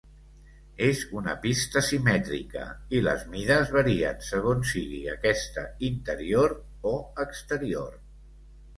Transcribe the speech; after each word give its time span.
És 0.85 1.01
una 1.19 1.35
pista 1.43 1.83
simètrica, 1.87 2.65
i 2.97 3.03
les 3.09 3.27
mides 3.35 3.71
varien 3.77 4.27
segons 4.31 4.75
sigui 4.79 5.05
aquesta 5.15 5.69
interior 5.93 6.61
o 6.97 6.99
exterior. 7.29 7.99